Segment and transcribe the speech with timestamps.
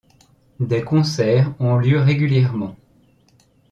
[0.59, 2.75] Des concerts ont lieu régulièrement.